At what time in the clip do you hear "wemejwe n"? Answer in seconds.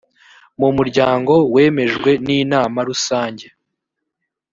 1.53-2.27